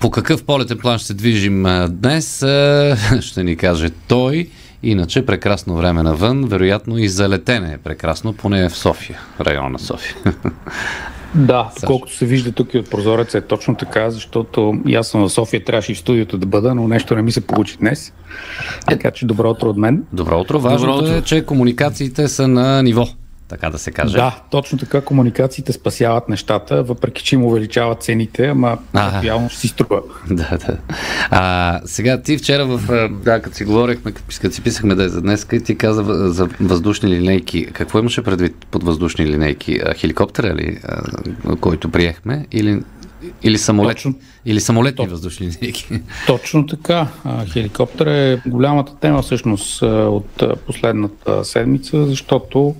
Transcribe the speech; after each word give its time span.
по 0.00 0.10
какъв 0.10 0.44
полетен 0.44 0.78
план 0.78 0.98
ще 0.98 1.14
движим 1.14 1.66
днес, 1.88 2.38
ще 3.20 3.44
ни 3.44 3.56
каже 3.56 3.90
той. 4.08 4.48
Иначе 4.82 5.26
прекрасно 5.26 5.76
време 5.76 6.02
навън, 6.02 6.44
вероятно 6.44 6.98
и 6.98 7.08
за 7.08 7.28
летене 7.28 7.72
е 7.72 7.78
прекрасно, 7.78 8.32
поне 8.32 8.68
в 8.68 8.76
София, 8.76 9.20
района 9.40 9.68
на 9.68 9.78
София. 9.78 10.14
Да, 11.34 11.70
колкото 11.86 12.14
се 12.16 12.26
вижда 12.26 12.52
тук 12.52 12.74
и 12.74 12.78
от 12.78 12.90
прозореца 12.90 13.38
е 13.38 13.40
точно 13.40 13.74
така, 13.74 14.10
защото 14.10 14.74
и 14.86 14.94
аз 14.94 15.08
съм 15.08 15.20
в 15.20 15.28
София, 15.28 15.64
трябваше 15.64 15.92
и 15.92 15.94
в 15.94 15.98
студиото 15.98 16.38
да 16.38 16.46
бъда, 16.46 16.74
но 16.74 16.88
нещо 16.88 17.14
не 17.14 17.22
ми 17.22 17.32
се 17.32 17.40
получи 17.40 17.76
днес. 17.76 18.12
Така 18.86 19.10
че 19.10 19.26
добро 19.26 19.50
утро 19.50 19.68
от 19.68 19.76
мен. 19.76 20.04
Добро 20.12 20.40
утро. 20.40 20.60
Важното 20.60 20.92
добро 20.92 21.04
утро. 21.04 21.18
е, 21.18 21.22
че 21.22 21.44
комуникациите 21.44 22.28
са 22.28 22.48
на 22.48 22.82
ниво 22.82 23.06
така 23.50 23.70
да 23.70 23.78
се 23.78 23.90
каже. 23.90 24.16
Да, 24.16 24.40
точно 24.50 24.78
така 24.78 25.00
комуникациите 25.00 25.72
спасяват 25.72 26.28
нещата, 26.28 26.82
въпреки 26.82 27.24
че 27.24 27.34
им 27.34 27.44
увеличават 27.44 28.02
цените, 28.02 28.46
ама 28.46 28.78
реално 28.94 29.48
ще 29.48 29.60
си 29.60 29.68
струва. 29.68 30.00
Да, 30.30 30.58
да. 30.66 30.78
А, 31.30 31.80
сега 31.84 32.22
ти 32.22 32.38
вчера 32.38 32.66
в, 32.66 33.08
да, 33.24 33.42
като 33.42 33.56
си 33.56 33.64
говорихме, 33.64 34.12
като 34.12 34.54
си 34.54 34.62
писахме 34.62 34.94
да 34.94 35.04
е 35.04 35.08
за 35.08 35.20
днес, 35.22 35.46
ти 35.64 35.76
каза 35.76 36.32
за 36.32 36.48
въздушни 36.60 37.08
линейки. 37.10 37.66
Какво 37.72 37.98
имаше 37.98 38.22
предвид 38.22 38.66
под 38.70 38.84
въздушни 38.84 39.26
линейки? 39.26 39.80
Хеликоптера 39.96 40.54
ли, 40.54 40.78
който 41.60 41.90
приехме? 41.90 42.46
Или 42.52 42.82
или, 43.42 43.58
самолет, 43.58 43.96
точно, 43.96 44.14
или 44.46 44.60
самолетни 44.60 45.04
то, 45.04 45.10
въздушни 45.10 45.46
линейки. 45.46 45.88
Точно 46.26 46.66
така. 46.66 47.06
Хеликоптер 47.52 48.06
е 48.06 48.42
голямата 48.46 48.94
тема 48.96 49.22
всъщност 49.22 49.82
от 49.82 50.42
последната 50.66 51.44
седмица, 51.44 52.06
защото 52.06 52.74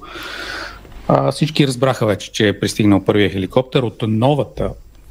всички 1.32 1.66
разбраха 1.66 2.06
вече, 2.06 2.32
че 2.32 2.48
е 2.48 2.60
пристигнал 2.60 3.04
първия 3.04 3.30
хеликоптер 3.30 3.82
от 3.82 4.02
новата 4.02 4.70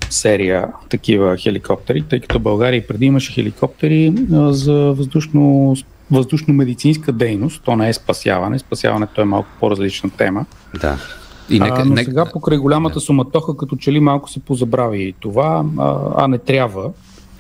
серия 0.09 0.67
такива 0.89 1.37
хеликоптери, 1.37 2.03
тъй 2.09 2.19
като 2.19 2.39
България 2.39 2.87
преди 2.87 3.05
имаше 3.05 3.33
хеликоптери 3.33 4.13
за 4.49 4.73
въздушно, 4.73 5.75
въздушно-медицинска 6.11 7.11
дейност. 7.11 7.61
То 7.63 7.75
не 7.75 7.89
е 7.89 7.93
спасяване. 7.93 8.59
Спасяването 8.59 9.21
е 9.21 9.25
малко 9.25 9.49
по-различна 9.59 10.09
тема. 10.09 10.45
Да. 10.81 10.97
И 11.49 11.59
нека, 11.59 11.81
а, 11.81 11.85
но 11.85 11.93
нека... 11.93 12.11
сега 12.11 12.25
покрай 12.25 12.57
голямата 12.57 12.93
да. 12.93 12.99
суматоха, 12.99 13.57
като 13.57 13.75
че 13.75 13.91
ли 13.91 13.99
малко 13.99 14.29
се 14.29 14.39
позабрави 14.39 15.13
това, 15.19 15.63
а, 15.77 15.95
а 16.15 16.27
не 16.27 16.37
трябва. 16.37 16.91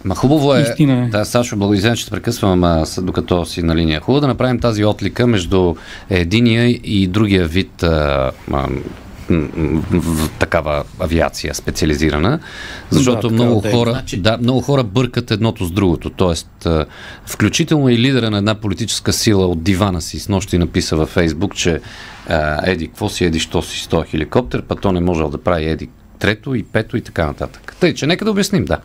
Ма 0.05 0.15
хубаво 0.15 0.55
е, 0.55 0.61
Истина 0.61 0.93
е. 0.93 1.09
да, 1.09 1.25
Сашо, 1.25 1.57
благодаря, 1.57 1.95
че 1.95 2.05
те 2.05 2.11
прекъсвам, 2.11 2.63
а, 2.63 2.85
докато 3.01 3.45
си 3.45 3.63
на 3.63 3.75
линия. 3.75 4.01
Хубаво 4.01 4.21
да 4.21 4.27
направим 4.27 4.59
тази 4.59 4.85
отлика 4.85 5.27
между 5.27 5.75
единия 6.09 6.69
и 6.69 7.07
другия 7.07 7.45
вид 7.47 7.83
а, 7.83 8.31
а, 8.53 8.67
в 9.29 10.29
такава 10.39 10.83
авиация 10.99 11.55
специализирана, 11.55 12.39
защото 12.89 13.27
да, 13.27 13.33
много, 13.33 13.61
да 13.61 13.71
хора, 13.71 13.91
значи... 13.91 14.17
да, 14.17 14.37
много 14.37 14.61
хора 14.61 14.83
бъркат 14.83 15.31
едното 15.31 15.65
с 15.65 15.71
другото. 15.71 16.09
Тоест, 16.09 16.67
включително 17.25 17.89
и 17.89 17.97
лидера 17.97 18.29
на 18.29 18.37
една 18.37 18.55
политическа 18.55 19.13
сила 19.13 19.47
от 19.47 19.63
дивана 19.63 20.01
си 20.01 20.19
с 20.19 20.29
нощи 20.29 20.57
написа 20.57 20.95
във 20.95 21.09
Фейсбук, 21.09 21.55
че 21.55 21.81
еди, 22.63 22.87
какво 22.87 23.09
си, 23.09 23.25
еди, 23.25 23.39
що 23.39 23.61
си 23.61 23.79
с 23.79 23.87
този 23.87 24.07
хеликоптер, 24.07 24.61
па 24.61 24.75
то 24.75 24.91
не 24.91 24.99
можел 24.99 25.29
да 25.29 25.37
прави 25.37 25.69
еди 25.69 25.89
трето 26.19 26.55
и 26.55 26.63
пето 26.63 26.97
и 26.97 27.01
така 27.01 27.25
нататък. 27.25 27.75
Тъй, 27.79 27.93
че 27.93 28.07
нека 28.07 28.25
да 28.25 28.31
обясним, 28.31 28.65
да. 28.65 28.77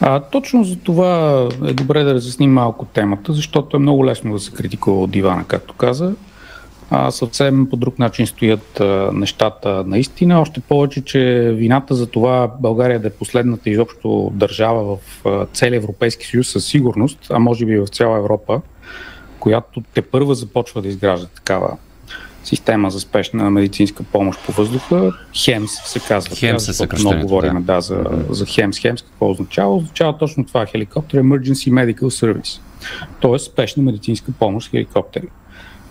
А, 0.00 0.20
точно 0.20 0.64
за 0.64 0.76
това 0.76 1.42
е 1.66 1.72
добре 1.72 2.02
да 2.04 2.14
разясним 2.14 2.52
малко 2.52 2.84
темата, 2.84 3.32
защото 3.32 3.76
е 3.76 3.80
много 3.80 4.06
лесно 4.06 4.32
да 4.32 4.38
се 4.38 4.50
критикува 4.50 5.00
от 5.00 5.10
дивана, 5.10 5.44
както 5.48 5.74
каза. 5.74 6.12
А, 6.90 7.10
съвсем 7.10 7.66
по 7.70 7.76
друг 7.76 7.98
начин 7.98 8.26
стоят 8.26 8.80
а, 8.80 9.10
нещата 9.12 9.84
наистина. 9.86 10.40
Още 10.40 10.60
повече, 10.60 11.04
че 11.04 11.52
вината 11.54 11.94
за 11.94 12.06
това 12.06 12.50
България 12.60 13.00
да 13.00 13.08
е 13.08 13.10
последната 13.10 13.70
изобщо 13.70 14.32
държава 14.34 14.96
в 14.96 15.26
а, 15.26 15.46
целия 15.52 15.76
Европейски 15.76 16.26
съюз 16.26 16.48
със 16.48 16.66
сигурност, 16.66 17.26
а 17.30 17.38
може 17.38 17.66
би 17.66 17.78
в 17.78 17.86
цяла 17.86 18.18
Европа, 18.18 18.60
която 19.40 19.82
те 19.94 20.02
първа 20.02 20.34
започва 20.34 20.82
да 20.82 20.88
изгражда 20.88 21.26
такава 21.26 21.76
система 22.44 22.90
за 22.90 23.00
спешна 23.00 23.50
медицинска 23.50 24.02
помощ 24.02 24.40
по 24.46 24.52
въздуха. 24.52 25.12
ХЕМС 25.44 25.70
се 25.84 26.00
казва. 26.00 26.36
ХЕМС 26.36 26.80
е 26.80 26.86
Много 26.98 27.20
говорим 27.20 27.54
да. 27.54 27.60
Да, 27.60 27.80
за, 27.80 28.04
за 28.30 28.46
ХЕМС. 28.46 28.78
ХЕМС 28.78 29.02
какво 29.02 29.30
означава? 29.30 29.76
Означава 29.76 30.18
точно 30.18 30.44
това. 30.44 30.66
Хеликоптер 30.66 31.22
Emergency 31.22 31.70
Medical 31.70 32.02
Service. 32.02 32.60
Тоест 33.20 33.46
спешна 33.46 33.82
медицинска 33.82 34.32
помощ 34.38 34.68
с 34.68 34.70
хеликоптери. 34.70 35.28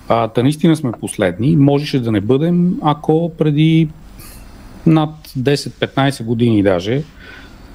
А, 0.09 0.27
та 0.27 0.43
наистина 0.43 0.75
сме 0.75 0.91
последни. 0.91 1.55
Можеше 1.55 1.99
да 1.99 2.11
не 2.11 2.21
бъдем, 2.21 2.77
ако 2.81 3.31
преди 3.37 3.89
над 4.85 5.09
10-15 5.39 6.23
години 6.23 6.63
даже 6.63 7.03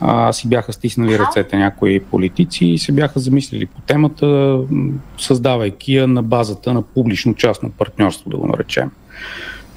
а, 0.00 0.32
си 0.32 0.48
бяха 0.48 0.72
стиснали 0.72 1.18
ръцете 1.18 1.56
някои 1.56 2.00
политици 2.00 2.66
и 2.66 2.78
се 2.78 2.92
бяха 2.92 3.20
замислили 3.20 3.66
по 3.66 3.80
темата, 3.80 4.58
създавайки 5.18 5.94
я 5.94 6.06
на 6.06 6.22
базата 6.22 6.74
на 6.74 6.82
публично-частно 6.82 7.70
партньорство, 7.70 8.30
да 8.30 8.36
го 8.36 8.46
наречем. 8.46 8.90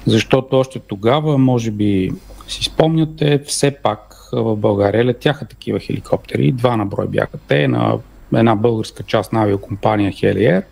Защото 0.06 0.58
още 0.58 0.78
тогава, 0.78 1.38
може 1.38 1.70
би 1.70 2.12
си 2.48 2.64
спомняте, 2.64 3.42
все 3.46 3.70
пак 3.70 4.28
в 4.32 4.56
България 4.56 5.04
летяха 5.04 5.44
такива 5.44 5.78
хеликоптери. 5.78 6.52
Два 6.52 6.76
на 6.76 6.86
брой 6.86 7.08
бяха 7.08 7.38
те 7.48 7.68
на 7.68 7.98
една 8.34 8.56
българска 8.56 9.02
част 9.02 9.32
на 9.32 9.42
авиокомпания 9.42 10.12
Helier. 10.12 10.62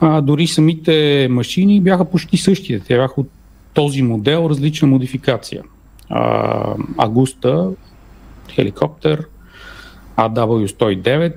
А, 0.00 0.20
дори 0.20 0.46
самите 0.46 1.26
машини 1.30 1.80
бяха 1.80 2.04
почти 2.04 2.36
същите. 2.36 2.84
Те 2.86 2.96
бяха 2.96 3.20
от 3.20 3.30
този 3.74 4.02
модел, 4.02 4.46
различна 4.50 4.88
модификация. 4.88 5.62
А, 6.08 6.74
Агуста 6.98 7.70
хеликоптер 8.50 9.26
AW109 10.16 11.32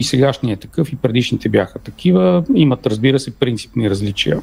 и 0.00 0.04
сегашният 0.04 0.64
е 0.64 0.68
такъв 0.68 0.92
и 0.92 0.96
предишните 0.96 1.48
бяха 1.48 1.78
такива. 1.78 2.44
Имат, 2.54 2.86
разбира 2.86 3.18
се, 3.18 3.30
принципни 3.30 3.90
различия, 3.90 4.42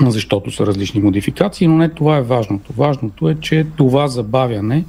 защото 0.00 0.50
са 0.50 0.66
различни 0.66 1.00
модификации, 1.00 1.66
но 1.66 1.76
не 1.76 1.88
това 1.88 2.16
е 2.16 2.22
важното. 2.22 2.72
Важното 2.72 3.28
е, 3.28 3.34
че 3.40 3.66
това 3.76 4.08
забавяне 4.08 4.84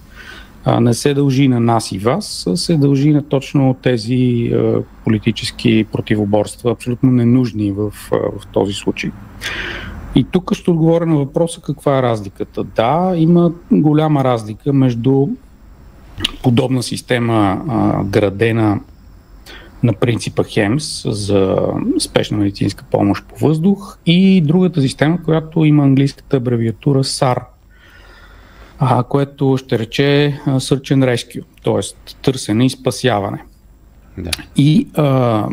не 0.79 0.93
се 0.93 1.13
дължи 1.13 1.47
на 1.47 1.59
нас 1.59 1.91
и 1.91 1.99
вас, 1.99 2.47
а 2.47 2.57
се 2.57 2.77
дължи 2.77 3.11
на 3.11 3.23
точно 3.23 3.75
тези 3.81 4.51
политически 5.03 5.85
противоборства, 5.91 6.71
абсолютно 6.71 7.11
ненужни 7.11 7.71
в, 7.71 7.91
в 8.11 8.47
този 8.51 8.73
случай. 8.73 9.11
И 10.15 10.23
тук 10.23 10.53
ще 10.53 10.71
отговоря 10.71 11.05
на 11.05 11.15
въпроса 11.15 11.61
каква 11.61 11.97
е 11.97 12.01
разликата. 12.01 12.63
Да, 12.63 13.13
има 13.17 13.51
голяма 13.71 14.23
разлика 14.23 14.73
между 14.73 15.27
подобна 16.43 16.83
система, 16.83 17.61
градена 18.05 18.79
на 19.83 19.93
принципа 19.93 20.43
ХЕМС 20.43 21.05
за 21.09 21.57
спешна 21.99 22.37
медицинска 22.37 22.85
помощ 22.91 23.25
по 23.27 23.47
въздух 23.47 23.97
и 24.05 24.41
другата 24.41 24.81
система, 24.81 25.23
която 25.23 25.65
има 25.65 25.83
английската 25.83 26.37
абревиатура 26.37 27.03
SAR, 27.03 27.43
а, 28.79 29.03
което 29.03 29.57
ще 29.57 29.79
рече 29.79 30.39
Search 30.47 30.95
and 30.95 31.15
Rescue, 31.15 31.43
т.е. 31.63 32.13
търсене 32.21 32.65
и 32.65 32.69
спасяване. 32.69 33.43
Да. 34.17 34.31
И 34.55 34.87
а, 34.93 35.47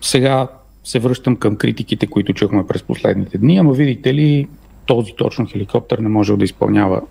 сега 0.00 0.48
се 0.84 0.98
връщам 0.98 1.36
към 1.36 1.56
критиките, 1.56 2.06
които 2.06 2.32
чухме 2.32 2.66
през 2.66 2.82
последните 2.82 3.38
дни, 3.38 3.58
ама 3.58 3.72
видите 3.72 4.14
ли, 4.14 4.48
този 4.86 5.12
точно 5.16 5.46
хеликоптер 5.46 5.98
не 5.98 6.08
може 6.08 6.36
да 6.36 6.44
изпълнява 6.44 7.02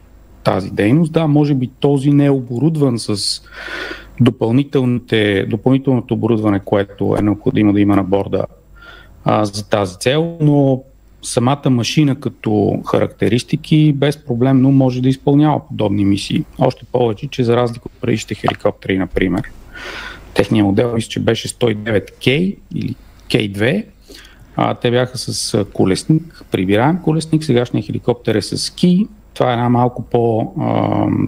тази 0.44 0.72
дейност. 0.72 1.14
Да, 1.14 1.28
може 1.28 1.54
би 1.54 1.68
този 1.80 2.12
не 2.12 2.26
е 2.26 2.32
оборудван 2.32 3.00
с 3.00 3.42
допълнителното 4.20 6.14
оборудване, 6.14 6.60
което 6.60 7.16
е 7.20 7.22
необходимо 7.22 7.74
да 7.74 7.80
има 7.80 7.96
на 7.96 8.04
борда 8.04 8.46
а, 9.26 9.46
за 9.46 9.70
тази 9.70 9.98
цел, 10.00 10.38
но 10.42 10.84
самата 11.24 11.70
машина 11.70 12.20
като 12.20 12.82
характеристики 12.88 13.94
без 13.96 14.18
проблемно 14.18 14.72
може 14.72 15.02
да 15.02 15.10
изпълнява 15.10 15.68
подобни 15.68 16.06
мисии. 16.06 16.46
Още 16.60 16.86
повече, 16.92 17.28
че 17.28 17.44
за 17.44 17.56
разлика 17.56 17.86
от 17.86 18.02
предишните 18.02 18.36
хеликоптери, 18.36 18.98
например, 18.98 19.44
техният 20.34 20.66
модел 20.66 20.94
мисля, 20.96 21.10
че 21.10 21.20
беше 21.20 21.48
109K 21.48 22.58
или 22.76 22.96
K2, 23.30 23.86
а, 24.56 24.74
те 24.74 24.92
бяха 24.92 25.18
с 25.18 25.66
колесник, 25.74 26.46
прибираем 26.52 27.00
колесник, 27.04 27.44
сегашният 27.44 27.86
хеликоптер 27.86 28.36
е 28.36 28.42
с 28.42 28.70
ки, 28.76 29.08
това 29.34 29.50
е 29.50 29.54
една 29.54 29.70
малко 29.70 30.04
по 30.04 30.54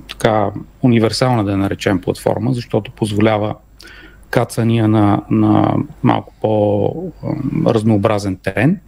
така 0.09 0.51
универсална, 0.81 1.43
да 1.43 1.57
наречем, 1.57 2.01
платформа, 2.01 2.53
защото 2.53 2.91
позволява 2.91 3.55
кацания 4.29 4.87
на, 4.87 5.21
на 5.29 5.75
малко 6.03 6.33
по-разнообразен 6.41 8.35
терен. 8.35 8.79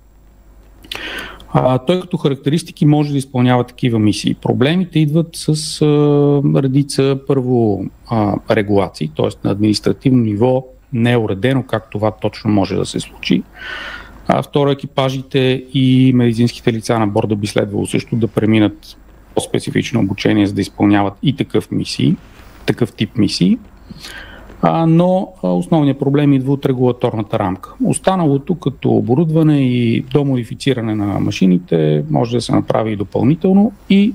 А, 1.49 1.77
той 1.77 2.01
като 2.01 2.17
характеристики 2.17 2.85
може 2.85 3.11
да 3.11 3.17
изпълнява 3.17 3.63
такива 3.63 3.99
мисии. 3.99 4.35
Проблемите 4.35 4.99
идват 4.99 5.29
с 5.33 5.81
а, 5.81 6.61
редица 6.61 7.19
първо 7.27 7.85
а, 8.09 8.35
регулации, 8.51 9.11
т.е. 9.17 9.27
на 9.43 9.51
административно 9.51 10.23
ниво 10.23 10.65
не 10.93 11.11
е 11.11 11.17
уредено 11.17 11.63
как 11.63 11.91
това 11.91 12.11
точно 12.11 12.51
може 12.51 12.75
да 12.75 12.85
се 12.85 12.99
случи. 12.99 13.43
А, 14.27 14.41
второ, 14.41 14.69
екипажите 14.69 15.63
и 15.73 16.11
медицинските 16.15 16.73
лица 16.73 16.99
на 16.99 17.07
борда 17.07 17.35
би 17.35 17.47
следвало 17.47 17.85
също 17.85 18.15
да 18.15 18.27
преминат 18.27 18.97
по-специфично 19.35 19.99
обучение, 19.99 20.47
за 20.47 20.53
да 20.53 20.61
изпълняват 20.61 21.13
и 21.23 21.35
такъв 21.35 21.71
мисии, 21.71 22.15
такъв 22.65 22.91
тип 22.91 23.17
мисии. 23.17 23.57
Но 24.87 25.33
основният 25.43 25.99
проблем 25.99 26.33
идва 26.33 26.53
от 26.53 26.65
регулаторната 26.65 27.39
рамка. 27.39 27.73
Останалото 27.83 28.55
като 28.55 28.91
оборудване 28.91 29.59
и 29.59 30.01
домодифициране 30.01 30.95
на 30.95 31.19
машините 31.19 32.03
може 32.09 32.37
да 32.37 32.41
се 32.41 32.51
направи 32.51 32.91
и 32.91 32.95
допълнително 32.95 33.71
и 33.89 34.13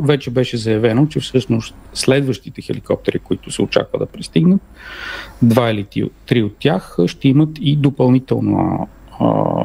вече 0.00 0.30
беше 0.30 0.56
заявено, 0.56 1.06
че 1.06 1.20
всъщност 1.20 1.74
следващите 1.94 2.62
хеликоптери, 2.62 3.18
които 3.18 3.50
се 3.50 3.62
очаква 3.62 3.98
да 3.98 4.06
пристигнат, 4.06 4.60
два 5.42 5.70
или 5.70 5.86
три 6.26 6.42
от 6.42 6.56
тях 6.58 6.96
ще 7.06 7.28
имат 7.28 7.50
и 7.60 7.76
допълнително 7.76 8.88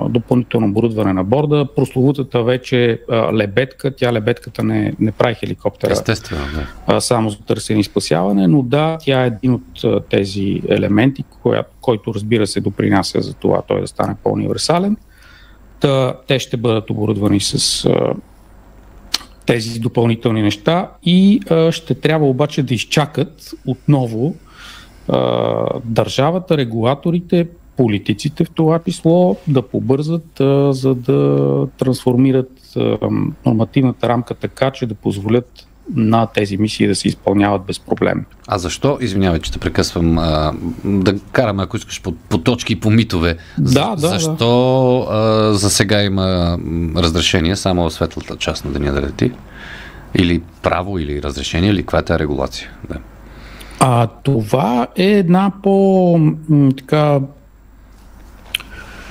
допълнително 0.09 0.67
оборудване 0.67 1.13
на 1.13 1.23
борда. 1.23 1.67
Прословутата 1.75 2.43
вече 2.43 3.01
а, 3.09 3.33
лебедка, 3.33 3.95
тя 3.95 4.13
лебедката 4.13 4.63
не, 4.63 4.93
не 4.99 5.11
прави 5.11 5.35
хеликоптера. 5.35 5.91
Естествено, 5.91 6.41
да. 6.55 6.67
А, 6.87 7.01
само 7.01 7.29
за 7.29 7.37
търсене 7.37 7.79
и 7.79 7.83
спасяване, 7.83 8.47
но 8.47 8.61
да, 8.61 8.97
тя 9.01 9.23
е 9.23 9.27
един 9.27 9.53
от 9.53 9.83
а, 9.83 9.99
тези 9.99 10.61
елементи, 10.69 11.23
коя, 11.23 11.63
който 11.81 12.13
разбира 12.13 12.47
се 12.47 12.61
допринася 12.61 13.21
за 13.21 13.33
това 13.33 13.61
той 13.61 13.81
да 13.81 13.87
стане 13.87 14.15
по-универсален. 14.23 14.97
Та, 15.79 16.13
те 16.27 16.39
ще 16.39 16.57
бъдат 16.57 16.89
оборудвани 16.89 17.39
с 17.39 17.85
а, 17.85 18.13
тези 19.45 19.79
допълнителни 19.79 20.41
неща 20.41 20.89
и 21.03 21.41
а, 21.49 21.71
ще 21.71 21.95
трябва 21.95 22.27
обаче 22.27 22.63
да 22.63 22.73
изчакат 22.73 23.51
отново 23.67 24.35
а, 25.07 25.65
държавата, 25.85 26.57
регулаторите, 26.57 27.47
политиците 27.77 28.45
в 28.45 28.49
това 28.49 28.79
число 28.79 29.35
да 29.47 29.61
побързат, 29.61 30.39
а, 30.39 30.73
за 30.73 30.95
да 30.95 31.67
трансформират 31.77 32.51
а, 32.75 32.97
нормативната 33.45 34.09
рамка 34.09 34.33
така, 34.33 34.71
че 34.71 34.85
да 34.85 34.95
позволят 34.95 35.67
на 35.95 36.27
тези 36.27 36.57
мисии 36.57 36.87
да 36.87 36.95
се 36.95 37.07
изпълняват 37.07 37.61
без 37.61 37.79
проблем. 37.79 38.25
А 38.47 38.57
защо, 38.57 38.97
извинявай, 39.01 39.39
че 39.39 39.51
те 39.51 39.59
прекъсвам, 39.59 40.17
а, 40.17 40.53
да 40.83 41.19
караме, 41.19 41.63
ако 41.63 41.77
искаш, 41.77 42.01
по, 42.01 42.11
по 42.11 42.37
точки 42.37 42.73
и 42.73 42.79
по 42.79 42.89
митове. 42.89 43.37
Да, 43.57 43.95
да. 43.95 44.07
Защо 44.07 45.05
да. 45.09 45.15
А, 45.15 45.53
за 45.53 45.69
сега 45.69 46.03
има 46.03 46.59
разрешение 46.95 47.55
само 47.55 47.89
в 47.89 47.93
светлата 47.93 48.35
част 48.35 48.65
на 48.65 48.71
деня 48.71 48.93
да 48.93 49.01
лети? 49.01 49.31
Или 50.15 50.41
право, 50.61 50.99
или 50.99 51.23
разрешение, 51.23 51.69
или 51.69 51.83
каква 51.83 52.15
е 52.15 52.19
регулация? 52.19 52.69
Да. 52.89 52.95
А, 53.79 54.07
това 54.07 54.87
е 54.95 55.05
една 55.05 55.51
по 55.63 56.19
така 56.77 57.19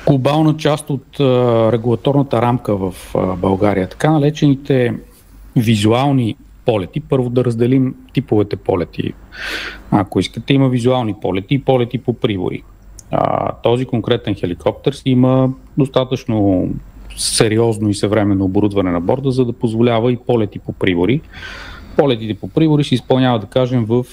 глобална 0.06 0.56
част 0.56 0.90
от 0.90 1.20
а, 1.20 1.72
регулаторната 1.72 2.42
рамка 2.42 2.76
в 2.76 2.94
а, 3.14 3.36
България. 3.36 3.88
Така 3.88 4.10
налечените 4.10 4.94
визуални 5.56 6.36
полети, 6.64 7.00
първо 7.00 7.30
да 7.30 7.44
разделим 7.44 7.94
типовете 8.12 8.56
полети. 8.56 9.12
Ако 9.90 10.20
искате, 10.20 10.52
има 10.52 10.68
визуални 10.68 11.14
полети 11.22 11.54
и 11.54 11.62
полети 11.62 11.98
по 11.98 12.12
прибори. 12.12 12.62
А, 13.10 13.52
този 13.52 13.84
конкретен 13.84 14.34
хеликоптер 14.34 14.92
си 14.92 15.02
има 15.06 15.48
достатъчно 15.78 16.68
сериозно 17.16 17.88
и 17.88 17.94
съвременно 17.94 18.44
оборудване 18.44 18.90
на 18.90 19.00
борда, 19.00 19.30
за 19.30 19.44
да 19.44 19.52
позволява 19.52 20.12
и 20.12 20.16
полети 20.16 20.58
по 20.58 20.72
прибори 20.72 21.20
полетите 22.00 22.34
по 22.34 22.48
прибори 22.48 22.84
се 22.84 22.94
изпълняват, 22.94 23.40
да 23.40 23.46
кажем, 23.46 23.84
в 23.88 24.04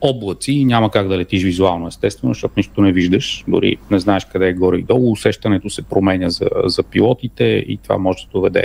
облаци. 0.00 0.52
И 0.52 0.64
няма 0.64 0.90
как 0.90 1.08
да 1.08 1.18
летиш 1.18 1.42
визуално, 1.42 1.86
естествено, 1.86 2.34
защото 2.34 2.54
нищо 2.56 2.80
не 2.80 2.92
виждаш, 2.92 3.44
дори 3.48 3.76
не 3.90 3.98
знаеш 3.98 4.24
къде 4.24 4.48
е 4.48 4.54
горе 4.54 4.78
и 4.78 4.82
долу, 4.82 5.12
усещането 5.12 5.70
се 5.70 5.82
променя 5.82 6.30
за, 6.30 6.48
за 6.64 6.82
пилотите 6.82 7.44
и 7.44 7.78
това 7.82 7.98
може 7.98 8.26
да 8.26 8.30
доведе 8.32 8.64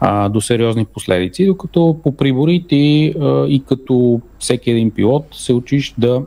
а, 0.00 0.28
до 0.28 0.40
сериозни 0.40 0.84
последици, 0.84 1.46
докато 1.46 2.00
по 2.02 2.16
прибори 2.16 2.64
ти 2.68 3.14
а, 3.20 3.46
и 3.48 3.62
като 3.68 4.20
всеки 4.38 4.70
един 4.70 4.90
пилот 4.90 5.26
се 5.32 5.52
учиш 5.52 5.94
да 5.98 6.22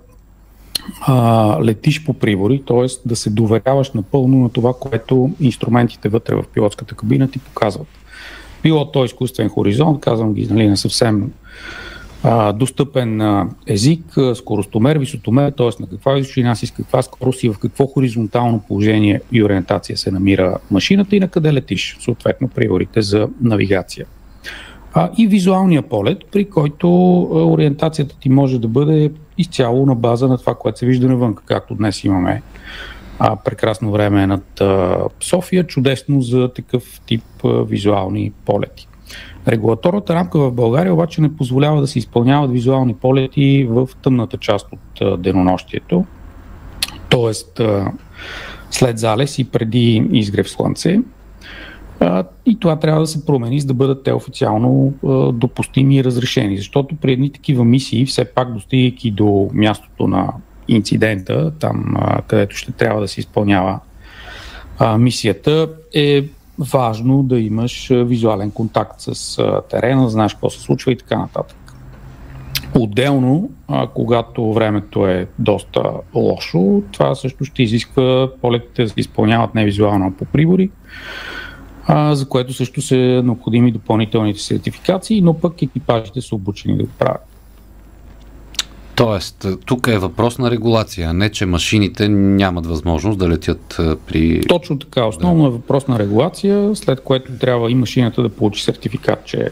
а, 1.02 1.58
летиш 1.64 2.06
по 2.06 2.14
прибори, 2.14 2.64
т.е. 2.68 3.08
да 3.08 3.16
се 3.16 3.30
доверяваш 3.30 3.92
напълно 3.92 4.38
на 4.38 4.50
това, 4.50 4.74
което 4.80 5.30
инструментите 5.40 6.10
вътре 6.10 6.36
в 6.36 6.44
пилотската 6.54 6.96
кабина 6.96 7.32
ти 7.32 7.40
показват 7.40 7.88
било 8.66 8.92
то 8.92 9.06
изкуствен 9.06 9.50
хоризонт, 9.50 10.02
казвам 10.02 10.34
ги 10.34 10.48
нали, 10.48 10.68
на 10.68 10.78
съвсем 10.78 11.32
а, 12.24 12.52
достъпен 12.54 13.22
а, 13.22 13.50
език, 13.68 14.16
скоростомер, 14.36 14.98
висотомер, 14.98 15.52
т.е. 15.52 15.70
на 15.80 15.88
каква 15.90 16.14
височина 16.14 16.56
си, 16.56 16.68
с 16.68 16.72
каква 16.72 17.02
скорост 17.02 17.44
и 17.44 17.50
в 17.50 17.60
какво 17.60 17.86
хоризонтално 17.86 18.64
положение 18.68 19.22
и 19.32 19.44
ориентация 19.44 19.98
се 19.98 20.12
намира 20.12 20.58
машината 20.72 21.16
и 21.16 21.20
на 21.20 21.28
къде 21.28 21.54
летиш, 21.54 21.98
съответно 22.00 22.48
приорите 22.48 23.02
за 23.02 23.30
навигация. 23.42 24.06
А, 24.94 25.10
и 25.18 25.28
визуалния 25.28 25.82
полет, 25.82 26.18
при 26.32 26.46
който 26.50 26.88
а, 27.22 27.44
ориентацията 27.44 28.16
ти 28.20 28.30
може 28.30 28.60
да 28.60 28.68
бъде 28.68 29.12
изцяло 29.38 29.86
на 29.86 29.96
база 29.96 30.28
на 30.28 30.38
това, 30.38 30.56
което 30.56 30.80
се 30.80 30.86
вижда 30.86 31.08
навън, 31.08 31.36
както 31.46 31.76
днес 31.76 32.04
имаме 32.04 32.42
а, 33.20 33.36
прекрасно 33.36 33.92
време 33.92 34.24
е 34.24 34.28
над 34.28 34.62
а, 34.62 34.98
София, 35.20 35.68
чудесно 35.68 36.22
за 36.22 36.54
такъв 36.54 37.02
тип 37.06 37.24
а, 37.44 37.64
визуални 37.64 38.32
полети. 38.46 38.88
Регулаторната 39.48 40.16
рамка 40.16 40.40
в 40.40 40.52
България 40.52 40.94
обаче 40.94 41.22
не 41.22 41.36
позволява 41.36 41.82
да 41.82 41.88
се 41.88 42.00
изпълняват 42.00 42.52
визуални 42.52 42.94
полети 42.94 43.68
в 43.70 43.90
тъмната 44.02 44.38
част 44.38 44.68
от 44.74 45.02
а, 45.02 45.18
денонощието, 45.18 46.06
т.е. 47.10 47.64
след 48.72 49.00
залез 49.00 49.40
и 49.40 49.44
преди 49.44 50.10
изгрев 50.12 50.50
слънце. 50.50 51.00
А, 52.00 52.24
и 52.46 52.60
това 52.60 52.80
трябва 52.80 53.02
да 53.02 53.08
се 53.08 53.26
промени, 53.26 53.60
за 53.60 53.68
да 53.68 53.74
бъдат 53.74 54.04
те 54.04 54.14
официално 54.14 54.94
а, 55.04 55.32
допустими 55.32 55.98
и 55.98 56.04
разрешени. 56.04 56.58
Защото 56.58 56.96
при 56.96 57.12
едни 57.12 57.32
такива 57.32 57.66
мисии, 57.66 58.06
все 58.06 58.26
пак 58.26 58.54
достигайки 58.54 59.12
до 59.12 59.50
мястото 59.54 60.08
на 60.08 60.34
инцидента, 60.68 61.52
там 61.60 61.96
където 62.28 62.56
ще 62.56 62.72
трябва 62.72 63.02
да 63.02 63.08
се 63.08 63.20
изпълнява 63.20 63.80
мисията, 64.98 65.70
е 65.94 66.24
важно 66.60 67.24
да 67.24 67.40
имаш 67.40 67.90
визуален 67.92 68.52
контакт 68.52 68.96
с 68.98 69.38
терена, 69.70 70.10
знаеш 70.10 70.34
какво 70.34 70.50
се 70.50 70.62
случва 70.62 70.92
и 70.92 70.98
така 70.98 71.18
нататък. 71.18 71.58
Отделно, 72.80 73.50
когато 73.94 74.54
времето 74.54 75.08
е 75.08 75.28
доста 75.40 75.84
лошо, 76.16 76.84
това 76.92 77.16
също 77.16 77.46
ще 77.46 77.64
изисква 77.64 78.30
полетите 78.42 78.84
да 78.84 78.90
се 78.90 78.96
изпълняват 78.98 79.56
не 79.56 79.66
визуално, 79.66 80.08
а 80.08 80.18
по 80.18 80.26
прибори, 80.26 80.70
за 82.12 82.30
което 82.30 82.54
също 82.54 82.82
са 82.82 82.96
необходими 82.96 83.72
допълнителните 83.72 84.40
сертификации, 84.40 85.22
но 85.22 85.34
пък 85.34 85.62
екипажите 85.62 86.22
са 86.22 86.36
обучени 86.36 86.78
да 86.78 86.84
го 86.84 86.90
правят. 87.00 87.26
Тоест, 88.96 89.48
тук 89.66 89.88
е 89.88 89.98
въпрос 89.98 90.38
на 90.38 90.52
регулация, 90.52 91.14
не 91.14 91.30
че 91.30 91.46
машините 91.46 92.10
нямат 92.10 92.66
възможност 92.66 93.20
да 93.20 93.30
летят 93.30 93.80
при... 94.08 94.42
Точно 94.42 94.80
така. 94.80 95.06
Основно 95.06 95.42
да. 95.42 95.48
е 95.48 95.52
въпрос 95.52 95.88
на 95.88 96.00
регулация, 96.00 96.76
след 96.76 97.02
което 97.02 97.32
трябва 97.38 97.72
и 97.72 97.76
машината 97.76 98.22
да 98.22 98.30
получи 98.30 98.64
сертификат, 98.64 99.26
че 99.26 99.50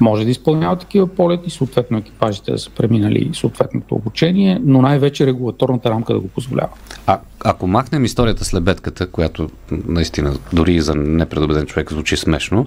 може 0.00 0.24
да 0.24 0.30
изпълнява 0.30 0.76
такива 0.76 1.06
полети, 1.06 1.50
съответно 1.50 1.98
екипажите 1.98 2.52
да 2.52 2.58
са 2.58 2.70
преминали 2.70 3.30
съответното 3.32 3.94
обучение, 3.94 4.60
но 4.64 4.82
най-вече 4.82 5.26
регулаторната 5.26 5.90
рамка 5.90 6.12
да 6.12 6.20
го 6.20 6.28
позволява. 6.28 6.68
А, 7.06 7.18
ако 7.44 7.66
махнем 7.66 8.04
историята 8.04 8.44
с 8.44 8.54
лебедката, 8.54 9.06
която 9.06 9.50
наистина 9.70 10.36
дори 10.52 10.74
и 10.74 10.80
за 10.80 10.94
непредобеден 10.94 11.66
човек 11.66 11.92
звучи 11.92 12.16
смешно, 12.16 12.66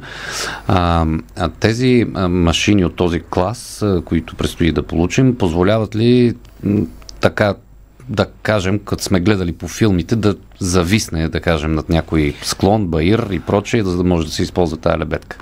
а, 0.68 1.06
а 1.36 1.50
тези 1.50 2.06
машини 2.30 2.86
от 2.86 2.96
този 2.96 3.22
клас, 3.30 3.86
които 4.06 4.36
предстои 4.36 4.72
да 4.72 4.84
получим, 4.84 5.36
позволяват 5.36 5.96
ли 5.96 6.36
така 7.20 7.56
да 8.10 8.26
кажем, 8.42 8.80
като 8.80 9.04
сме 9.04 9.20
гледали 9.20 9.54
по 9.54 9.68
филмите, 9.68 10.16
да 10.16 10.36
зависне, 10.60 11.30
да 11.30 11.40
кажем, 11.40 11.74
над 11.74 11.90
някой 11.90 12.36
склон, 12.44 12.88
баир 12.88 13.28
и 13.32 13.40
прочее, 13.40 13.84
за 13.84 13.98
да 13.98 14.04
може 14.04 14.26
да 14.26 14.34
се 14.34 14.44
използва 14.44 14.78
тази 14.78 15.00
лебедка. 15.00 15.38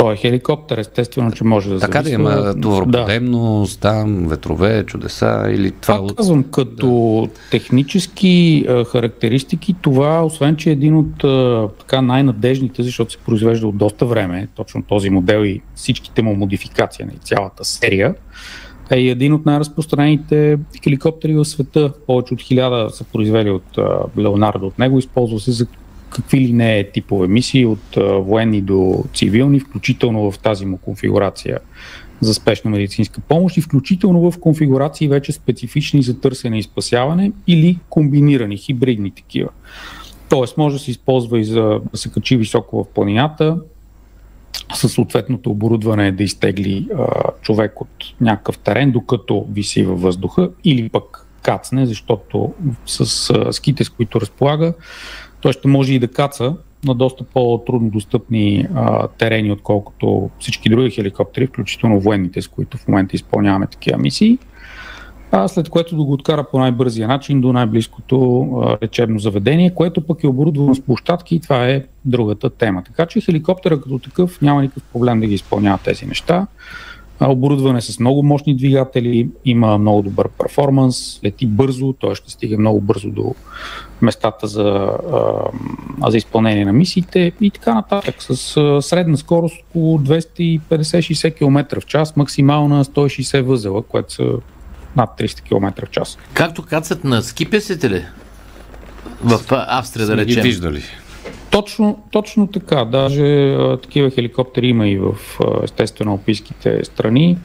Той 0.00 0.12
е 0.12 0.16
хеликоптер, 0.16 0.78
естествено, 0.78 1.32
че 1.32 1.44
може 1.44 1.70
да 1.70 1.78
Така 1.78 2.02
да 2.02 2.10
има 2.10 2.60
товароподемност, 2.60 3.80
да. 3.80 3.88
там, 3.88 4.28
ветрове, 4.28 4.84
чудеса 4.86 5.46
или 5.50 5.70
това... 5.70 5.96
Това 5.96 6.14
казвам, 6.16 6.44
като 6.44 6.88
да. 7.34 7.40
технически 7.50 8.64
а, 8.68 8.84
характеристики, 8.84 9.74
това, 9.82 10.24
освен, 10.24 10.56
че 10.56 10.70
е 10.70 10.72
един 10.72 10.96
от 10.96 11.24
а, 11.24 11.68
така 11.78 12.02
най-надежните, 12.02 12.82
защото 12.82 13.12
се 13.12 13.18
произвежда 13.18 13.66
от 13.66 13.76
доста 13.76 14.06
време, 14.06 14.48
точно 14.54 14.82
този 14.82 15.10
модел 15.10 15.44
и 15.44 15.60
всичките 15.74 16.22
му 16.22 16.36
модификации 16.36 17.04
на 17.04 17.12
цялата 17.12 17.64
серия, 17.64 18.14
е 18.90 19.00
един 19.00 19.32
от 19.32 19.46
най-разпространените 19.46 20.58
хеликоптери 20.84 21.34
в 21.34 21.44
света. 21.44 21.92
Повече 22.06 22.34
от 22.34 22.40
хиляда 22.40 22.90
са 22.90 23.04
произвели 23.04 23.50
от 23.50 23.78
Леонардо 24.18 24.66
от 24.66 24.78
него. 24.78 24.98
Използва 24.98 25.40
се 25.40 25.50
за 25.50 25.66
какви 26.10 26.40
ли 26.40 26.52
не 26.52 26.78
е 26.78 26.90
типове 26.90 27.28
мисии, 27.28 27.66
от 27.66 27.96
военни 28.18 28.60
до 28.60 29.04
цивилни, 29.14 29.60
включително 29.60 30.30
в 30.30 30.38
тази 30.38 30.66
му 30.66 30.78
конфигурация 30.78 31.58
за 32.20 32.34
спешна 32.34 32.70
медицинска 32.70 33.20
помощ 33.20 33.56
и 33.56 33.60
включително 33.60 34.30
в 34.30 34.38
конфигурации 34.40 35.08
вече 35.08 35.32
специфични 35.32 36.02
за 36.02 36.20
търсене 36.20 36.58
и 36.58 36.62
спасяване 36.62 37.32
или 37.46 37.78
комбинирани, 37.88 38.56
хибридни 38.56 39.10
такива. 39.10 39.48
Тоест 40.28 40.56
може 40.56 40.76
да 40.76 40.82
се 40.82 40.90
използва 40.90 41.40
и 41.40 41.44
за 41.44 41.80
да 41.92 41.98
се 41.98 42.10
качи 42.10 42.36
високо 42.36 42.84
в 42.84 42.94
планината, 42.94 43.56
със 44.74 44.92
съответното 44.92 45.50
оборудване 45.50 46.12
да 46.12 46.22
изтегли 46.22 46.88
а, 46.98 47.06
човек 47.42 47.80
от 47.80 47.88
някакъв 48.20 48.58
терен, 48.58 48.90
докато 48.90 49.46
виси 49.52 49.82
във 49.82 50.02
въздуха, 50.02 50.50
или 50.64 50.88
пък 50.88 51.26
кацне, 51.42 51.86
защото 51.86 52.54
с 52.86 53.30
а, 53.30 53.52
ските, 53.52 53.84
с 53.84 53.90
които 53.90 54.20
разполага, 54.20 54.74
той 55.40 55.52
ще 55.52 55.68
може 55.68 55.94
и 55.94 55.98
да 55.98 56.08
каца 56.08 56.54
на 56.84 56.94
доста 56.94 57.24
по-трудно 57.24 57.90
достъпни 57.90 58.66
а, 58.74 59.08
терени, 59.08 59.52
отколкото 59.52 60.30
всички 60.38 60.68
други 60.68 60.90
хеликоптери, 60.90 61.46
включително 61.46 62.00
военните, 62.00 62.42
с 62.42 62.48
които 62.48 62.78
в 62.78 62.88
момента 62.88 63.16
изпълняваме 63.16 63.66
такива 63.66 63.98
мисии. 63.98 64.38
А 65.32 65.48
след 65.48 65.68
което 65.68 65.96
да 65.96 66.04
го 66.04 66.12
откара 66.12 66.44
по 66.50 66.58
най-бързия 66.58 67.08
начин 67.08 67.40
до 67.40 67.52
най-близкото 67.52 68.42
а, 68.42 68.78
лечебно 68.82 69.18
заведение, 69.18 69.74
което 69.74 70.06
пък 70.06 70.24
е 70.24 70.26
оборудвано 70.26 70.74
с 70.74 70.80
площадки 70.80 71.34
и 71.34 71.40
това 71.40 71.68
е 71.68 71.84
другата 72.04 72.50
тема. 72.50 72.82
Така 72.84 73.06
че 73.06 73.20
хеликоптера 73.20 73.80
като 73.80 73.98
такъв 73.98 74.40
няма 74.42 74.62
никакъв 74.62 74.82
проблем 74.92 75.20
да 75.20 75.26
ги 75.26 75.34
изпълнява 75.34 75.78
тези 75.84 76.06
неща 76.06 76.46
оборудване 77.28 77.80
с 77.80 78.00
много 78.00 78.22
мощни 78.22 78.56
двигатели, 78.56 79.28
има 79.44 79.78
много 79.78 80.02
добър 80.02 80.28
перформанс, 80.28 81.20
лети 81.24 81.46
бързо, 81.46 81.92
той 81.92 82.14
ще 82.14 82.30
стига 82.30 82.58
много 82.58 82.80
бързо 82.80 83.10
до 83.10 83.34
местата 84.02 84.46
за, 84.46 84.90
а, 86.02 86.10
за 86.10 86.16
изпълнение 86.16 86.64
на 86.64 86.72
мисиите 86.72 87.32
и 87.40 87.50
така 87.50 87.74
нататък. 87.74 88.14
С 88.18 88.56
а, 88.56 88.82
средна 88.82 89.16
скорост 89.16 89.56
около 89.68 89.98
250-60 89.98 91.34
км 91.34 91.80
в 91.80 91.86
час, 91.86 92.16
максимална 92.16 92.84
160 92.84 93.40
възела, 93.40 93.82
което 93.82 94.12
са 94.14 94.24
над 94.96 95.10
300 95.18 95.42
км 95.42 95.86
в 95.86 95.90
час. 95.90 96.18
Както 96.32 96.62
кацат 96.62 97.04
на 97.04 97.22
скипесите 97.22 97.90
ли? 97.90 98.04
В 99.24 99.40
Австрия, 99.50 100.06
да 100.06 100.16
речем. 100.16 100.42
Виждали. 100.42 100.82
Точно, 101.50 102.02
точно 102.10 102.46
така. 102.46 102.84
Даже 102.84 103.52
а, 103.52 103.76
такива 103.76 104.10
хеликоптери 104.10 104.68
има 104.68 104.88
и 104.88 104.98
в 104.98 105.14
а, 105.40 105.64
естествено 105.64 106.10
алпийските 106.12 106.84
страни. 106.84 107.38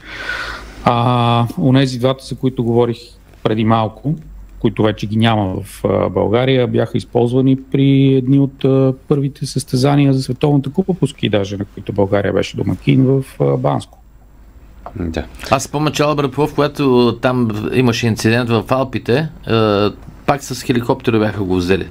А 0.84 1.46
нези 1.58 1.98
двата, 1.98 2.24
за 2.24 2.36
които 2.36 2.64
говорих 2.64 2.98
преди 3.42 3.64
малко, 3.64 4.14
които 4.58 4.82
вече 4.82 5.06
ги 5.06 5.16
няма 5.16 5.62
в 5.62 5.84
а, 5.84 6.08
България, 6.08 6.66
бяха 6.66 6.98
използвани 6.98 7.62
при 7.72 8.14
едни 8.14 8.38
от 8.38 8.64
а, 8.64 8.94
първите 9.08 9.46
състезания 9.46 10.12
за 10.12 10.22
Световната 10.22 10.72
купа 10.72 10.94
по 10.94 11.06
ски, 11.06 11.28
даже 11.28 11.56
на 11.56 11.64
които 11.64 11.92
България 11.92 12.32
беше 12.32 12.56
домакин 12.56 13.04
в 13.06 13.24
а, 13.40 13.56
Банско. 13.56 13.98
Да. 15.00 15.24
Аз 15.50 15.62
спомня 15.62 15.90
Чала 15.90 16.14
Брапов, 16.14 16.54
когато 16.54 17.16
там 17.22 17.68
имаше 17.74 18.06
инцидент 18.06 18.50
в 18.50 18.64
Алпите, 18.68 19.28
пак 20.26 20.42
с 20.42 20.62
хеликоптера 20.62 21.18
бяха 21.18 21.44
го 21.44 21.56
взели 21.56 21.88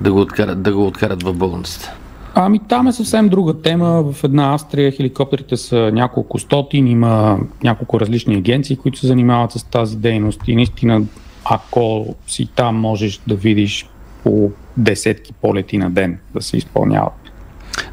да 0.00 0.12
го 0.12 0.20
откарат, 0.20 0.62
да 0.62 0.72
го 0.72 0.86
откарат 0.86 1.22
в 1.22 1.34
болницата? 1.34 1.92
Ами 2.34 2.58
там 2.68 2.86
е 2.86 2.92
съвсем 2.92 3.28
друга 3.28 3.60
тема. 3.62 4.12
В 4.12 4.24
една 4.24 4.54
Австрия 4.54 4.92
хеликоптерите 4.92 5.56
са 5.56 5.90
няколко 5.92 6.38
стотин, 6.38 6.86
има 6.86 7.38
няколко 7.64 8.00
различни 8.00 8.34
агенции, 8.34 8.76
които 8.76 8.98
се 8.98 9.06
занимават 9.06 9.52
с 9.52 9.64
тази 9.64 9.96
дейност 9.96 10.40
и 10.46 10.56
наистина 10.56 11.02
ако 11.44 12.14
си 12.26 12.48
там 12.54 12.76
можеш 12.76 13.20
да 13.26 13.34
видиш 13.34 13.88
по 14.24 14.50
десетки 14.76 15.32
полети 15.32 15.78
на 15.78 15.90
ден 15.90 16.18
да 16.34 16.42
се 16.42 16.56
изпълняват. 16.56 17.27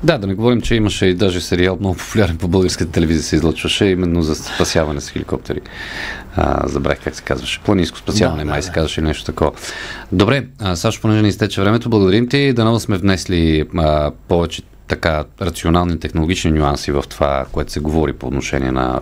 Да, 0.03 0.17
да 0.17 0.27
не 0.27 0.33
говорим, 0.33 0.61
че 0.61 0.75
имаше 0.75 1.05
и 1.05 1.13
даже 1.13 1.41
сериал 1.41 1.77
много 1.79 1.95
популярен 1.95 2.37
по 2.37 2.47
българската 2.47 2.91
телевизия 2.91 3.23
се 3.23 3.35
излъчваше, 3.35 3.85
именно 3.85 4.21
за 4.21 4.35
спасяване 4.35 5.01
с 5.01 5.09
хеликоптери. 5.09 5.61
А, 6.35 6.67
забрах 6.67 6.99
как 7.03 7.15
се 7.15 7.23
казваше. 7.23 7.61
Планинско 7.65 7.97
спасяване, 7.97 8.43
да, 8.43 8.49
май 8.49 8.59
да, 8.59 8.63
се 8.63 8.71
казваше 8.71 9.01
нещо 9.01 9.25
такова. 9.25 9.51
Добре, 10.11 10.45
Сашо, 10.75 11.01
понеже 11.01 11.21
ни 11.21 11.27
изтече 11.27 11.61
времето, 11.61 11.89
благодарим 11.89 12.27
ти. 12.27 12.53
Дано 12.53 12.79
сме 12.79 12.97
внесли 12.97 13.63
а, 13.77 14.11
повече 14.27 14.61
така 14.87 15.23
рационални 15.41 15.99
технологични 15.99 16.51
нюанси 16.51 16.91
в 16.91 17.03
това, 17.09 17.45
което 17.51 17.71
се 17.71 17.79
говори 17.79 18.13
по 18.13 18.27
отношение 18.27 18.71
на, 18.71 19.01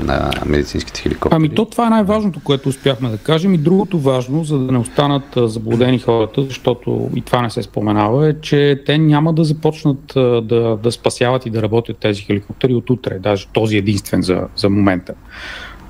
на 0.00 0.30
медицинските 0.46 1.00
хеликоптери? 1.00 1.36
Ами 1.36 1.48
то 1.48 1.64
това 1.64 1.86
е 1.86 1.90
най-важното, 1.90 2.40
което 2.44 2.68
успяхме 2.68 3.08
да 3.08 3.18
кажем 3.18 3.54
и 3.54 3.58
другото 3.58 3.98
важно, 3.98 4.44
за 4.44 4.58
да 4.58 4.72
не 4.72 4.78
останат 4.78 5.24
заблудени 5.36 5.98
хората, 5.98 6.42
защото 6.42 7.10
и 7.16 7.20
това 7.20 7.42
не 7.42 7.50
се 7.50 7.62
споменава, 7.62 8.28
е, 8.28 8.40
че 8.40 8.82
те 8.86 8.98
няма 8.98 9.32
да 9.32 9.44
започнат 9.44 10.12
да, 10.42 10.78
да 10.82 10.92
спасяват 10.92 11.46
и 11.46 11.50
да 11.50 11.62
работят 11.62 11.96
тези 11.98 12.22
хеликоптери 12.22 12.74
от 12.74 12.90
утре, 12.90 13.18
даже 13.18 13.46
този 13.52 13.76
единствен 13.76 14.22
за, 14.22 14.42
за 14.56 14.70
момента. 14.70 15.14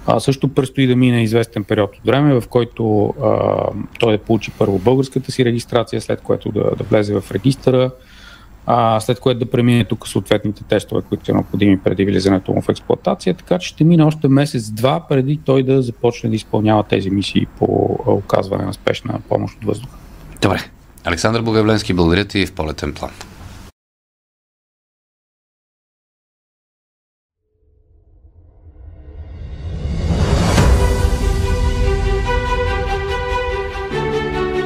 А, 0.06 0.20
също 0.20 0.48
предстои 0.48 0.86
да 0.86 0.96
мине 0.96 1.22
известен 1.22 1.64
период 1.64 1.96
от 1.96 2.06
време, 2.06 2.40
в 2.40 2.48
който 2.48 3.14
а, 3.22 3.38
той 3.98 4.12
да 4.12 4.18
получи 4.18 4.50
първо 4.50 4.78
българската 4.78 5.32
си 5.32 5.44
регистрация, 5.44 6.00
след 6.00 6.20
което 6.20 6.52
да, 6.52 6.60
да 6.60 6.84
влезе 6.90 7.20
в 7.20 7.32
регистъра, 7.32 7.90
а, 8.66 9.00
след 9.00 9.20
което 9.20 9.40
да 9.40 9.50
премине 9.50 9.84
тук 9.84 10.08
съответните 10.08 10.64
тестове, 10.64 11.02
които 11.08 11.24
са 11.24 11.32
необходими 11.32 11.78
преди 11.78 12.04
влизането 12.04 12.52
му 12.52 12.62
в 12.62 12.68
експлуатация, 12.68 13.34
така 13.34 13.58
че 13.58 13.68
ще 13.68 13.84
мине 13.84 14.04
още 14.04 14.28
месец-два 14.28 15.06
преди 15.08 15.40
той 15.44 15.62
да 15.62 15.82
започне 15.82 16.30
да 16.30 16.36
изпълнява 16.36 16.82
тези 16.82 17.10
мисии 17.10 17.46
по 17.58 17.98
оказване 18.06 18.64
на 18.64 18.72
спешна 18.72 19.20
помощ 19.28 19.56
от 19.56 19.64
въздуха. 19.64 19.96
Добре. 20.42 20.58
Александър 21.04 21.42
Богавленски, 21.42 21.94
благодаря 21.94 22.24
ти 22.24 22.46
в 22.46 22.52
полетен 22.52 22.94
план. 22.94 23.10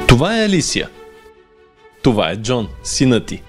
Това 0.07 0.37
е 0.37 0.45
Алисия. 0.45 0.89
Това 2.01 2.29
е 2.29 2.41
Джон, 2.41 2.67
сина 2.83 3.25
ти. 3.25 3.41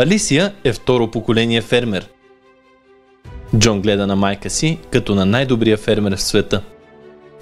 Алисия 0.00 0.54
е 0.64 0.72
второ 0.72 1.10
поколение 1.10 1.62
фермер. 1.62 2.08
Джон 3.58 3.82
гледа 3.82 4.06
на 4.06 4.16
майка 4.16 4.50
си 4.50 4.78
като 4.90 5.14
на 5.14 5.26
най-добрия 5.26 5.76
фермер 5.76 6.16
в 6.16 6.22
света. 6.22 6.62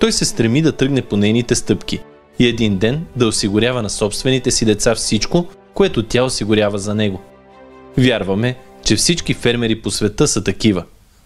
Той 0.01 0.13
се 0.13 0.25
стреми 0.25 0.63
да 0.63 0.73
тръгне 0.73 1.03
по 1.03 1.17
нейните 1.17 1.55
стъпки 1.55 2.01
и 2.39 2.47
един 2.47 2.79
ден 2.79 3.07
да 3.17 3.27
осигурява 3.27 3.83
на 3.83 3.91
собствените 3.91 4.51
си 4.51 4.65
деца 4.65 4.95
всичко, 4.95 5.47
което 5.75 6.03
тя 6.03 6.25
осигурява 6.25 6.79
за 6.79 6.95
него. 6.95 7.21
Вярваме, 7.99 8.57
че 8.85 8.97
всички 8.97 9.35
фермери 9.35 9.83
по 9.83 9.91
света 9.91 10.29
са 10.29 10.45
такива. 10.45 10.85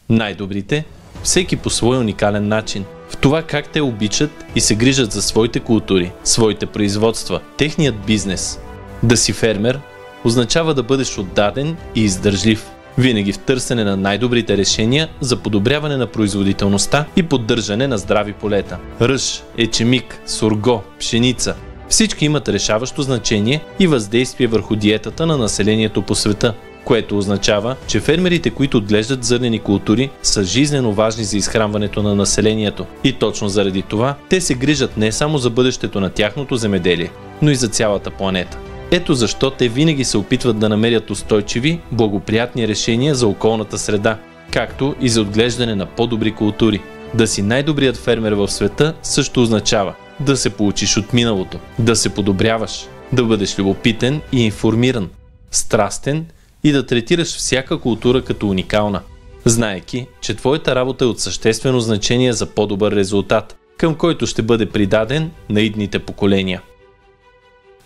Най-добрите, 0.09 0.85
всеки 1.23 1.57
по 1.57 1.71
свой 1.71 1.99
уникален 1.99 2.49
начин. 2.49 2.85
В 3.09 3.17
това 3.17 3.43
как 3.43 3.69
те 3.69 3.81
обичат 3.81 4.31
и 4.55 4.61
се 4.61 4.75
грижат 4.75 5.13
за 5.13 5.23
своите 5.23 5.61
култури, 5.61 6.13
своите 6.25 6.67
производства, 6.67 7.41
техният 7.57 8.07
бизнес. 8.07 8.61
Да 9.03 9.17
си 9.17 9.33
фермер 9.33 9.81
означава 10.25 10.75
да 10.75 10.83
бъдеш 10.83 11.19
отдаден 11.19 11.77
и 11.95 12.05
издържлив, 12.05 12.71
винаги 12.99 13.33
в 13.33 13.39
търсене 13.39 13.85
на 13.85 13.97
най-добрите 13.97 14.57
решения 14.57 15.09
за 15.21 15.37
подобряване 15.37 15.97
на 15.97 16.07
производителността 16.07 17.05
и 17.17 17.23
поддържане 17.23 17.87
на 17.87 17.99
здрави 17.99 18.33
полета. 18.33 18.79
Ръж, 19.00 19.43
ечемик, 19.59 20.23
сурго, 20.27 20.83
пшеница– 20.99 21.55
всички 21.91 22.25
имат 22.25 22.49
решаващо 22.49 23.03
значение 23.03 23.61
и 23.81 23.87
въздействие 23.87 24.47
върху 24.47 24.77
диетата 24.77 25.27
на 25.27 25.37
населението 25.39 26.03
по 26.03 26.15
света 26.15 26.55
което 26.85 27.19
означава, 27.19 27.77
че 27.87 28.00
фермерите, 28.00 28.50
които 28.50 28.77
отглеждат 28.77 29.25
зърнени 29.25 29.59
култури, 29.59 30.11
са 30.23 30.45
жизнено 30.45 30.93
важни 30.93 31.25
за 31.25 31.37
изхранването 31.37 32.03
на 32.03 32.15
населението. 32.15 32.87
И 33.05 33.12
точно 33.12 33.49
заради 33.49 33.83
това, 33.83 34.15
те 34.29 34.41
се 34.41 34.55
грижат 34.55 34.97
не 34.97 35.12
само 35.12 35.39
за 35.39 35.50
бъдещето 35.50 36.00
на 36.00 36.11
тяхното 36.11 36.57
земеделие, 36.57 37.11
но 37.43 37.50
и 37.50 37.55
за 37.55 37.69
цялата 37.69 38.11
планета. 38.11 38.59
Ето 38.93 39.15
защо 39.15 39.51
те 39.51 39.69
винаги 39.69 40.05
се 40.05 40.19
опитват 40.19 40.59
да 40.59 40.69
намерят 40.69 41.11
устойчиви, 41.11 41.81
благоприятни 41.93 42.69
решения 42.69 43.15
за 43.15 43.27
околната 43.27 43.79
среда, 43.79 44.19
както 44.51 44.95
и 45.01 45.09
за 45.09 45.21
отглеждане 45.21 45.75
на 45.75 45.87
по-добри 45.87 46.33
култури. 46.33 46.81
Да 47.15 47.27
си 47.27 47.43
най-добрият 47.43 47.97
фермер 47.97 48.33
в 48.33 48.49
света 48.49 48.95
също 49.03 49.43
означава 49.43 49.95
да 50.21 50.37
се 50.37 50.51
получиш 50.51 50.97
от 50.97 51.13
миналото, 51.13 51.59
да 51.79 51.97
се 51.97 52.09
подобряваш, 52.09 52.87
да 53.13 53.25
бъдеш 53.25 53.59
любопитен 53.59 54.21
и 54.33 54.45
информиран, 54.45 55.11
страстен 55.51 56.27
и 56.65 56.73
да 56.73 56.87
третираш 56.87 57.37
всяка 57.37 57.79
култура 57.79 58.23
като 58.23 58.49
уникална, 58.49 59.01
знаеки, 59.45 60.07
че 60.21 60.35
твоята 60.35 60.75
работа 60.75 61.05
е 61.05 61.09
от 61.09 61.21
съществено 61.21 61.81
значение 61.81 62.33
за 62.33 62.47
по-добър 62.47 62.93
резултат, 62.93 63.57
към 63.79 63.95
който 63.95 64.27
ще 64.27 64.43
бъде 64.43 64.67
придаден 64.67 65.31
на 65.51 65.61
идните 65.61 65.99
поколения. 65.99 66.63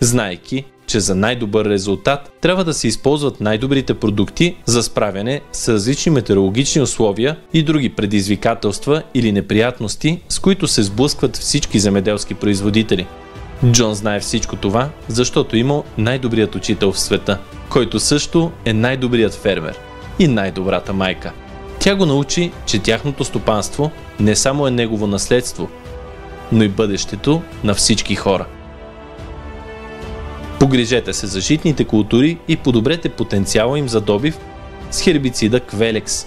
Знайки, 0.00 0.64
че 0.86 1.00
за 1.00 1.14
най-добър 1.14 1.64
резултат 1.64 2.32
трябва 2.40 2.64
да 2.64 2.74
се 2.74 2.88
използват 2.88 3.40
най-добрите 3.40 3.94
продукти 3.94 4.56
за 4.66 4.82
справяне 4.82 5.40
с 5.52 5.72
различни 5.72 6.12
метеорологични 6.12 6.82
условия 6.82 7.36
и 7.52 7.62
други 7.62 7.88
предизвикателства 7.88 9.02
или 9.14 9.32
неприятности, 9.32 10.20
с 10.28 10.38
които 10.38 10.68
се 10.68 10.82
сблъскват 10.82 11.36
всички 11.36 11.78
земеделски 11.78 12.34
производители. 12.34 13.06
Джон 13.72 13.94
знае 13.94 14.20
всичко 14.20 14.56
това, 14.56 14.88
защото 15.08 15.56
има 15.56 15.82
най-добрият 15.98 16.54
учител 16.54 16.92
в 16.92 17.00
света, 17.00 17.38
който 17.68 18.00
също 18.00 18.52
е 18.64 18.72
най-добрият 18.72 19.34
фермер 19.34 19.78
и 20.18 20.28
най-добрата 20.28 20.92
майка. 20.92 21.32
Тя 21.80 21.96
го 21.96 22.06
научи, 22.06 22.52
че 22.66 22.82
тяхното 22.82 23.24
стопанство 23.24 23.90
не 24.20 24.36
само 24.36 24.66
е 24.66 24.70
негово 24.70 25.06
наследство, 25.06 25.68
но 26.52 26.64
и 26.64 26.68
бъдещето 26.68 27.42
на 27.64 27.74
всички 27.74 28.14
хора. 28.14 28.46
Погрижете 30.74 31.12
се 31.12 31.26
за 31.26 31.40
житните 31.40 31.84
култури 31.84 32.38
и 32.48 32.56
подобрете 32.56 33.08
потенциала 33.08 33.78
им 33.78 33.88
за 33.88 34.00
добив 34.00 34.38
с 34.90 35.02
хербицида 35.02 35.60
Квелекс. 35.60 36.26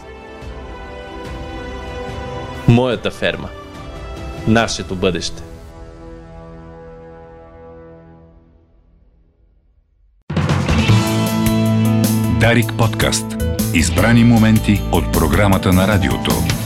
Моята 2.67 3.11
ферма. 3.11 3.49
Нашето 4.47 4.95
бъдеще. 4.95 5.43
Дарик 12.39 12.73
подкаст. 12.77 13.25
Избрани 13.73 14.23
моменти 14.23 14.81
от 14.91 15.13
програмата 15.13 15.73
на 15.73 15.87
радиото. 15.87 16.56